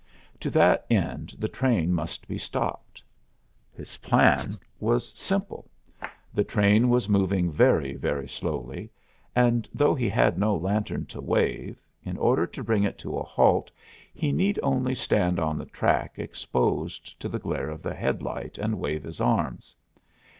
To 0.39 0.49
that 0.49 0.83
end 0.89 1.35
the 1.37 1.47
train 1.47 1.93
must 1.93 2.27
be 2.27 2.39
stopped. 2.39 3.03
His 3.71 3.97
plan 3.97 4.53
was 4.79 5.11
simple. 5.13 5.69
The 6.33 6.43
train 6.43 6.89
was 6.89 7.07
moving 7.07 7.51
very, 7.51 7.93
very 7.93 8.27
slowly, 8.27 8.89
and 9.35 9.69
though 9.75 9.93
he 9.93 10.09
had 10.09 10.39
no 10.39 10.55
lantern 10.55 11.05
to 11.05 11.21
wave, 11.21 11.79
in 12.03 12.17
order 12.17 12.47
to 12.47 12.63
bring 12.63 12.83
it 12.83 12.97
to 12.97 13.15
a 13.19 13.23
halt 13.23 13.69
he 14.11 14.31
need 14.31 14.59
only 14.63 14.95
stand 14.95 15.39
on 15.39 15.59
the 15.59 15.65
track 15.65 16.17
exposed 16.17 17.19
to 17.21 17.29
the 17.29 17.37
glare 17.37 17.69
of 17.69 17.83
the 17.83 17.93
headlight 17.93 18.57
and 18.57 18.79
wave 18.79 19.03
his 19.03 19.21
arms. 19.21 19.75